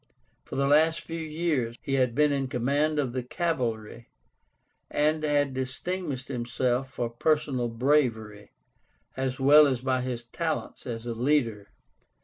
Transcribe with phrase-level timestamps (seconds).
[0.45, 4.09] For the last few years he had been in command of the cavalry,
[4.89, 8.49] and had distinguished himself for personal bravery,
[9.15, 11.69] as well as by his talents as a leader.